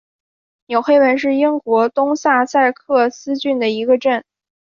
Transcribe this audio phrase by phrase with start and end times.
[0.65, 4.23] 纽黑文是英国东萨塞克斯郡的一个镇。